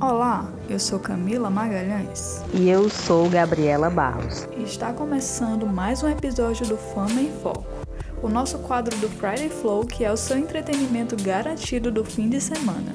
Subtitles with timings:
[0.00, 2.42] Olá, eu sou Camila Magalhães.
[2.54, 4.48] E eu sou Gabriela Barros.
[4.56, 7.66] E está começando mais um episódio do Fama em Foco,
[8.22, 12.40] o nosso quadro do Friday Flow, que é o seu entretenimento garantido do fim de
[12.40, 12.94] semana.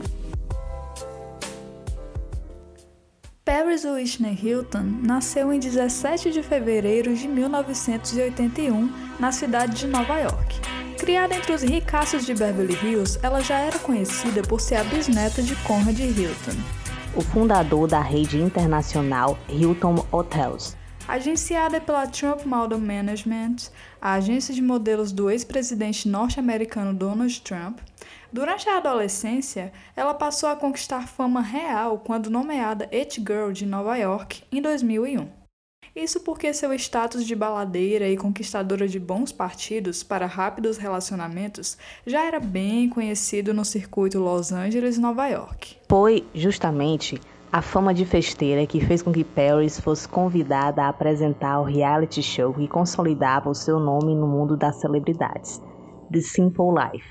[3.45, 10.59] Paris Whitney Hilton nasceu em 17 de fevereiro de 1981 na cidade de Nova York.
[10.97, 15.43] Criada entre os ricaços de Beverly Hills, ela já era conhecida por ser a bisneta
[15.43, 16.84] de Conrad Hilton
[17.15, 20.75] o fundador da rede internacional Hilton Hotels.
[21.07, 23.69] Agenciada pela Trump Model Management,
[24.01, 27.79] a agência de modelos do ex-presidente norte-americano Donald Trump,
[28.33, 33.95] durante a adolescência, ela passou a conquistar fama real quando nomeada It Girl de Nova
[33.95, 35.44] York em 2001.
[35.95, 42.25] Isso porque seu status de baladeira e conquistadora de bons partidos para rápidos relacionamentos já
[42.25, 45.77] era bem conhecido no circuito Los Angeles e Nova York.
[45.87, 47.17] Foi justamente
[47.49, 52.21] a fama de festeira que fez com que Paris fosse convidada a apresentar o reality
[52.21, 55.61] show que consolidava o seu nome no mundo das celebridades,
[56.11, 57.07] The Simple Life.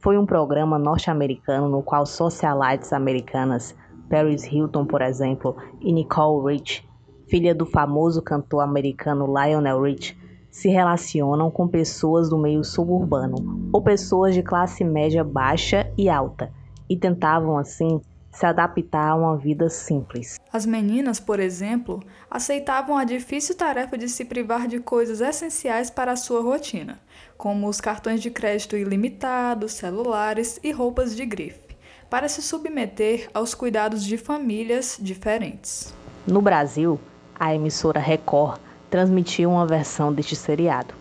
[0.00, 3.76] Foi um programa norte-americano no qual socialites americanas,
[4.10, 6.84] Paris Hilton, por exemplo, e Nicole Rich
[7.28, 10.16] filha do famoso cantor americano Lionel Rich,
[10.50, 16.52] se relacionam com pessoas do meio suburbano ou pessoas de classe média baixa e alta
[16.88, 20.38] e tentavam assim se adaptar a uma vida simples.
[20.52, 26.12] As meninas, por exemplo, aceitavam a difícil tarefa de se privar de coisas essenciais para
[26.12, 27.00] a sua rotina,
[27.36, 31.76] como os cartões de crédito ilimitados, celulares e roupas de grife,
[32.10, 35.94] para se submeter aos cuidados de famílias diferentes.
[36.26, 36.98] No Brasil,
[37.38, 40.94] a emissora Record transmitiu uma versão deste seriado.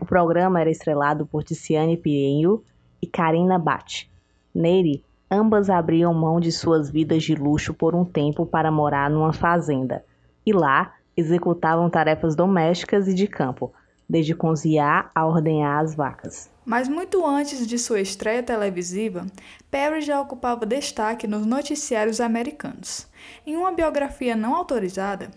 [0.00, 2.64] O programa era estrelado por Ticiane Pinheiro
[3.02, 4.10] e Karina Bate.
[4.54, 9.32] Nele, ambas abriam mão de suas vidas de luxo por um tempo para morar numa
[9.32, 10.04] fazenda,
[10.44, 13.72] e lá executavam tarefas domésticas e de campo,
[14.08, 16.50] desde cozinhar a ordenhar as vacas.
[16.64, 19.26] Mas muito antes de sua estreia televisiva,
[19.70, 23.06] Perry já ocupava destaque nos noticiários americanos.
[23.46, 25.30] Em uma biografia não autorizada,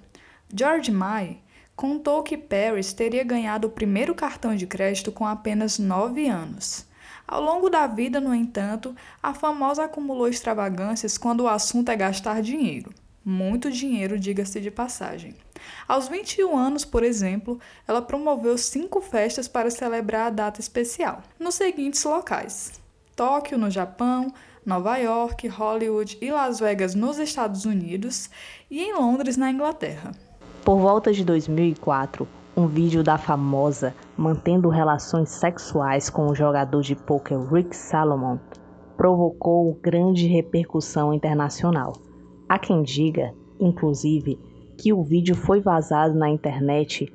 [0.56, 1.40] George May
[1.76, 6.86] contou que Paris teria ganhado o primeiro cartão de crédito com apenas 9 anos.
[7.28, 12.44] Ao longo da vida, no entanto, a famosa acumulou extravagâncias quando o assunto é gastar
[12.44, 12.94] dinheiro.
[13.26, 15.36] Muito dinheiro, diga-se de passagem.
[15.88, 21.56] Aos 21 anos, por exemplo, ela promoveu cinco festas para celebrar a data especial, nos
[21.56, 22.74] seguintes locais:
[23.16, 24.32] Tóquio, no Japão,
[24.64, 28.30] Nova York, Hollywood e Las Vegas, nos Estados Unidos,
[28.70, 30.12] e em Londres, na Inglaterra.
[30.64, 32.26] Por volta de 2004,
[32.56, 38.38] um vídeo da famosa mantendo relações sexuais com o jogador de pôquer Rick Salomon
[38.96, 41.92] provocou grande repercussão internacional.
[42.48, 44.40] Há quem diga, inclusive,
[44.78, 47.12] que o vídeo foi vazado na internet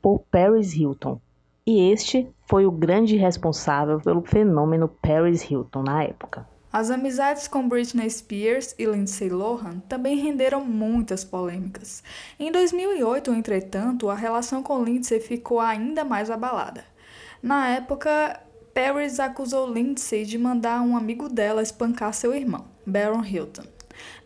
[0.00, 1.20] por Paris Hilton,
[1.66, 6.53] e este foi o grande responsável pelo fenômeno Paris Hilton na época.
[6.74, 12.02] As amizades com Britney Spears e Lindsay Lohan também renderam muitas polêmicas.
[12.36, 16.84] Em 2008, entretanto, a relação com Lindsay ficou ainda mais abalada.
[17.40, 18.40] Na época,
[18.74, 23.62] Paris acusou Lindsay de mandar um amigo dela espancar seu irmão, Baron Hilton.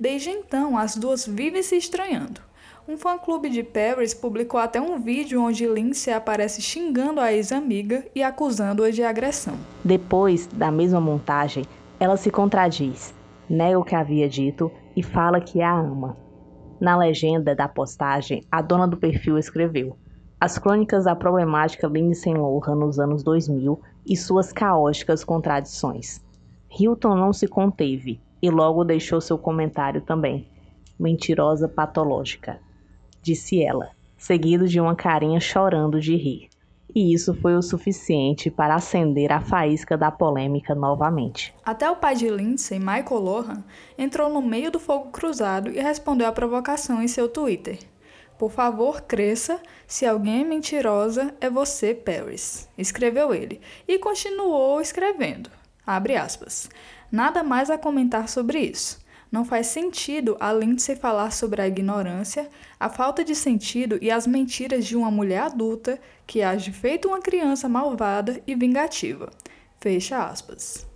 [0.01, 2.41] Desde então, as duas vivem se estranhando.
[2.89, 8.23] Um fã-clube de Paris publicou até um vídeo onde Lindsay aparece xingando a ex-amiga e
[8.23, 9.59] acusando-a de agressão.
[9.85, 11.67] Depois da mesma montagem,
[12.01, 13.13] ela se contradiz,
[13.51, 16.17] nega o que havia dito e fala que a ama.
[16.81, 19.97] Na legenda da postagem, a dona do perfil escreveu:
[20.41, 26.25] As crônicas da problemática Lindsay Lohan nos anos 2000 e suas caóticas contradições.
[26.71, 30.47] Hilton não se conteve e logo deixou seu comentário também.
[30.99, 32.61] Mentirosa patológica,
[33.23, 36.48] disse ela, seguido de uma carinha chorando de rir
[36.95, 41.55] e isso foi o suficiente para acender a faísca da polêmica novamente.
[41.65, 43.65] Até o pai de Lindsay, Michael Lohan,
[43.97, 47.79] entrou no meio do fogo cruzado e respondeu à provocação em seu Twitter.
[48.39, 49.61] Por favor, cresça.
[49.87, 52.69] Se alguém é mentirosa, é você, Paris.
[52.79, 53.61] Escreveu ele.
[53.87, 55.51] E continuou escrevendo.
[55.85, 56.71] Abre aspas.
[57.11, 59.01] Nada mais a comentar sobre isso.
[59.31, 62.49] Não faz sentido a Lindsay falar sobre a ignorância,
[62.81, 67.21] a falta de sentido e as mentiras de uma mulher adulta que age feito uma
[67.21, 69.29] criança malvada e vingativa.
[69.79, 70.87] Fecha aspas.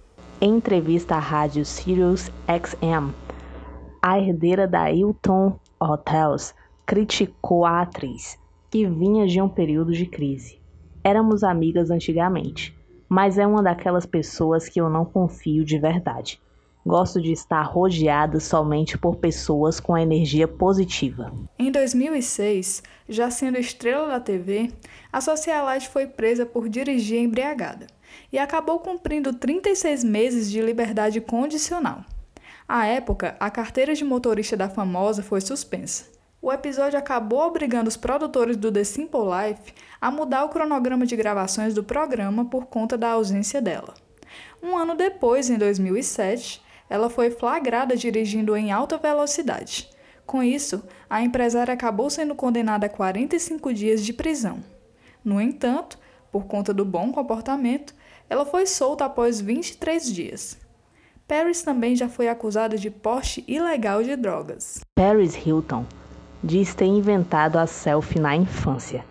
[0.40, 3.12] Em entrevista à rádio Sirius XM,
[4.00, 6.54] a herdeira da Hilton Hotels
[6.86, 8.38] criticou a atriz,
[8.70, 10.58] que vinha de um período de crise.
[11.04, 12.74] Éramos amigas antigamente,
[13.08, 16.40] mas é uma daquelas pessoas que eu não confio de verdade.
[16.84, 21.32] Gosto de estar rodeada somente por pessoas com energia positiva.
[21.56, 24.72] Em 2006, já sendo estrela da TV,
[25.12, 27.86] a socialite foi presa por dirigir embriagada
[28.32, 32.04] e acabou cumprindo 36 meses de liberdade condicional.
[32.66, 36.06] À época, a carteira de motorista da famosa foi suspensa.
[36.40, 41.14] O episódio acabou obrigando os produtores do The Simple Life a mudar o cronograma de
[41.14, 43.94] gravações do programa por conta da ausência dela.
[44.60, 46.60] Um ano depois, em 2007,
[46.92, 49.88] ela foi flagrada dirigindo em alta velocidade.
[50.26, 54.62] Com isso, a empresária acabou sendo condenada a 45 dias de prisão.
[55.24, 55.98] No entanto,
[56.30, 57.94] por conta do bom comportamento,
[58.28, 60.58] ela foi solta após 23 dias.
[61.26, 64.80] Paris também já foi acusada de porte ilegal de drogas.
[64.94, 65.86] Paris Hilton
[66.44, 69.02] diz ter inventado a selfie na infância.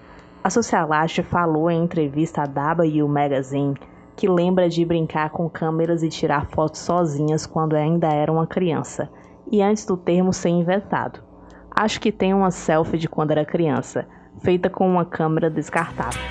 [0.43, 3.73] A socialite falou em entrevista à W Magazine
[4.21, 9.09] que lembra de brincar com câmeras e tirar fotos sozinhas quando ainda era uma criança,
[9.51, 11.23] e antes do termo ser inventado.
[11.71, 14.07] Acho que tem uma selfie de quando era criança,
[14.43, 16.21] feita com uma câmera descartável.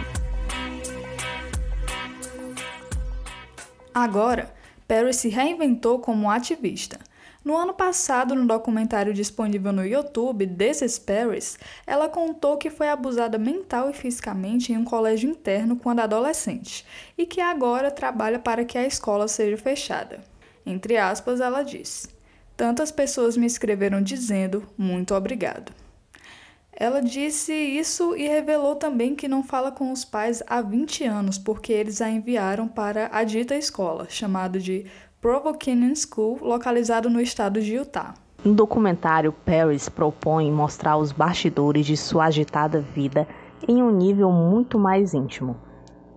[3.92, 4.54] Agora,
[4.86, 6.96] Perry se reinventou como ativista.
[7.42, 12.90] No ano passado, no documentário disponível no YouTube, This is Paris, ela contou que foi
[12.90, 16.84] abusada mental e fisicamente em um colégio interno quando adolescente
[17.16, 20.20] e que agora trabalha para que a escola seja fechada.
[20.66, 22.08] Entre aspas, ela disse:
[22.54, 25.72] Tantas pessoas me escreveram dizendo muito obrigado.
[26.72, 31.36] Ela disse isso e revelou também que não fala com os pais há 20 anos
[31.36, 34.86] porque eles a enviaram para a dita escola, chamada de
[35.20, 38.14] Provo Canyon School, localizado no estado de Utah.
[38.42, 43.28] No documentário, Paris propõe mostrar os bastidores de sua agitada vida
[43.68, 45.58] em um nível muito mais íntimo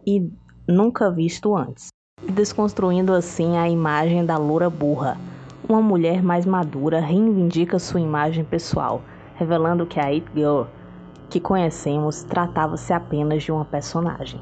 [0.08, 0.32] e
[0.66, 1.90] nunca visto antes,
[2.30, 5.18] desconstruindo assim a imagem da loura burra.
[5.68, 9.02] Uma mulher mais madura reivindica sua imagem pessoal,
[9.36, 10.64] revelando que a It Girl
[11.30, 14.40] que conhecemos tratava-se apenas de uma personagem.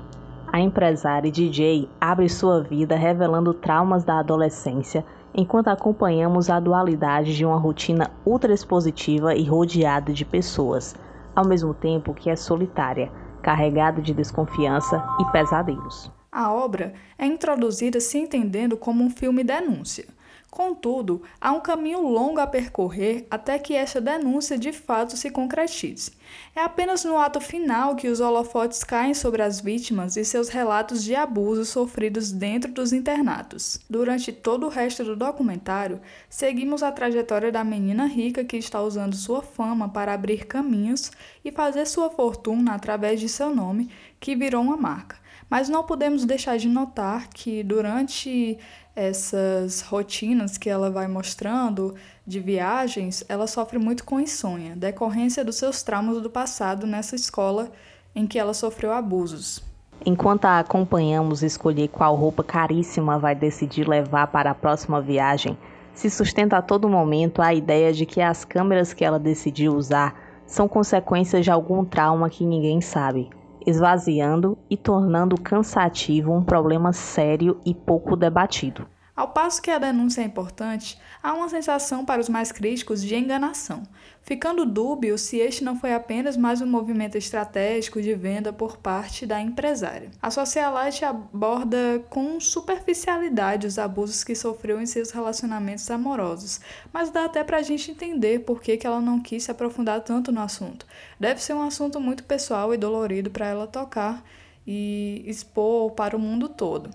[0.54, 7.46] A empresária DJ abre sua vida revelando traumas da adolescência, enquanto acompanhamos a dualidade de
[7.46, 10.94] uma rotina ultra expositiva e rodeada de pessoas,
[11.34, 13.10] ao mesmo tempo que é solitária,
[13.42, 16.12] carregada de desconfiança e pesadelos.
[16.30, 20.06] A obra é introduzida se entendendo como um filme denúncia
[20.52, 26.12] Contudo, há um caminho longo a percorrer até que esta denúncia de fato se concretize.
[26.54, 31.06] É apenas no ato final que os holofotes caem sobre as vítimas e seus relatos
[31.06, 33.80] de abusos sofridos dentro dos internatos.
[33.90, 39.16] Durante todo o resto do documentário, seguimos a trajetória da menina rica que está usando
[39.16, 41.14] sua fama para abrir caminhos
[41.46, 43.90] e fazer sua fortuna através de seu nome,
[44.20, 45.21] que virou uma marca.
[45.50, 48.58] Mas não podemos deixar de notar que durante
[48.96, 51.96] essas rotinas que ela vai mostrando
[52.26, 57.72] de viagens, ela sofre muito com insônia, decorrência dos seus traumas do passado nessa escola
[58.16, 59.64] em que ela sofreu abusos.
[60.06, 65.58] Enquanto a acompanhamos escolher qual roupa caríssima vai decidir levar para a próxima viagem,
[65.94, 70.16] se sustenta a todo momento a ideia de que as câmeras que ela decidiu usar
[70.46, 73.30] são consequências de algum trauma que ninguém sabe
[73.66, 78.88] esvaziando e tornando cansativo um problema sério e pouco debatido.
[79.22, 83.16] Ao passo que a denúncia é importante, há uma sensação para os mais críticos de
[83.16, 83.84] enganação,
[84.24, 89.28] ficando dúbio se este não foi apenas mais um movimento estratégico de venda por parte
[89.28, 90.10] da empresária.
[90.20, 96.60] A Socialite aborda com superficialidade os abusos que sofreu em seus relacionamentos amorosos,
[96.92, 100.02] mas dá até para a gente entender por que, que ela não quis se aprofundar
[100.02, 100.84] tanto no assunto.
[101.20, 104.26] Deve ser um assunto muito pessoal e dolorido para ela tocar
[104.66, 106.90] e expor para o mundo todo.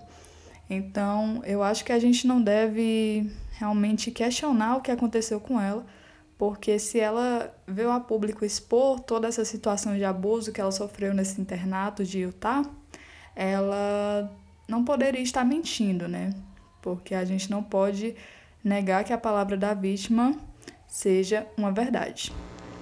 [0.69, 5.85] Então, eu acho que a gente não deve realmente questionar o que aconteceu com ela,
[6.37, 11.13] porque se ela veio a público expor toda essa situação de abuso que ela sofreu
[11.13, 12.63] nesse internato de Utah,
[13.35, 14.31] ela
[14.67, 16.31] não poderia estar mentindo, né?
[16.81, 18.15] Porque a gente não pode
[18.63, 20.35] negar que a palavra da vítima
[20.87, 22.31] seja uma verdade.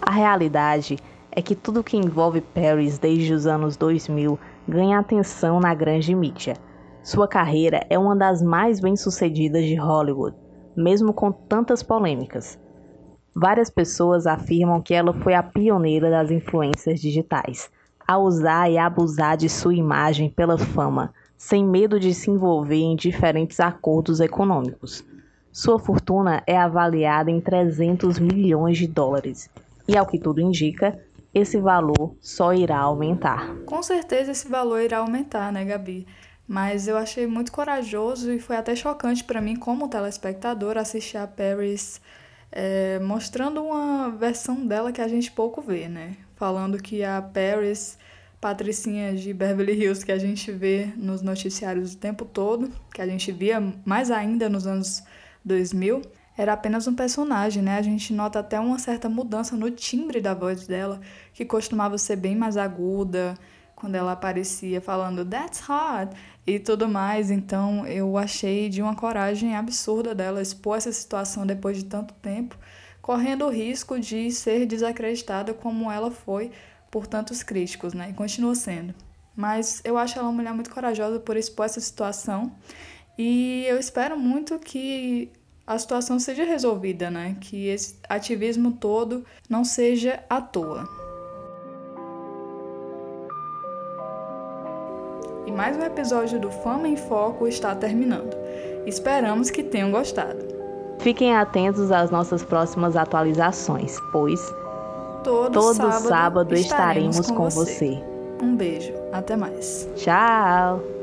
[0.02, 0.98] A realidade
[1.32, 6.56] é que tudo que envolve Paris desde os anos 2000 ganha atenção na grande mídia.
[7.06, 10.36] Sua carreira é uma das mais bem-sucedidas de Hollywood,
[10.76, 12.60] mesmo com tantas polêmicas.
[13.36, 17.70] Várias pessoas afirmam que ela foi a pioneira das influências digitais,
[18.08, 22.96] a usar e abusar de sua imagem pela fama, sem medo de se envolver em
[22.96, 25.06] diferentes acordos econômicos.
[25.52, 29.48] Sua fortuna é avaliada em 300 milhões de dólares,
[29.88, 31.00] e ao que tudo indica,
[31.36, 33.56] esse valor só irá aumentar.
[33.68, 36.08] Com certeza esse valor irá aumentar, né, Gabi?
[36.48, 41.26] Mas eu achei muito corajoso e foi até chocante para mim, como telespectador, assistir a
[41.26, 42.00] Paris
[42.56, 46.16] é, mostrando uma versão dela que a gente pouco vê, né?
[46.36, 47.98] Falando que a Paris,
[48.40, 53.08] patricinha de Beverly Hills, que a gente vê nos noticiários o tempo todo, que a
[53.08, 55.04] gente via mais ainda nos anos
[55.44, 56.02] 2000,
[56.38, 57.78] era apenas um personagem, né?
[57.78, 61.02] A gente nota até uma certa mudança no timbre da voz dela,
[61.34, 63.36] que costumava ser bem mais aguda,
[63.86, 66.16] quando ela aparecia falando That's hot
[66.46, 67.30] e tudo mais.
[67.30, 72.58] Então eu achei de uma coragem absurda dela expor essa situação depois de tanto tempo,
[73.00, 76.52] correndo o risco de ser desacreditada como ela foi
[76.90, 78.10] por tantos críticos, né?
[78.10, 78.96] E continua sendo.
[79.36, 82.56] Mas eu acho ela uma mulher muito corajosa por expor essa situação.
[83.20, 85.32] E eu espero muito que
[85.68, 87.38] a situação seja resolvida, né?
[87.40, 91.05] Que esse ativismo todo não seja à toa.
[95.56, 98.36] Mais um episódio do Fama em Foco está terminando.
[98.86, 100.46] Esperamos que tenham gostado.
[101.00, 104.40] Fiquem atentos às nossas próximas atualizações, pois
[105.24, 107.90] todo, todo sábado, sábado, estaremos, estaremos com, com você.
[107.90, 108.04] você.
[108.44, 109.90] Um beijo, até mais.
[109.96, 110.95] Tchau!